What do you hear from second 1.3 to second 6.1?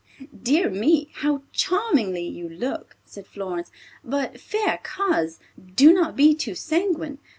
charmingly you look!" said Florence. "But, fair coz, do